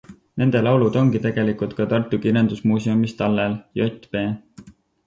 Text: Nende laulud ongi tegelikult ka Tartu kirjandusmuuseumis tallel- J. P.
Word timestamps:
Nende 0.43 0.61
laulud 0.67 0.97
ongi 1.01 1.21
tegelikult 1.25 1.77
ka 1.81 1.87
Tartu 1.93 2.21
kirjandusmuuseumis 2.25 3.17
tallel- 3.21 3.59
J. 3.83 3.93
P. 4.15 4.27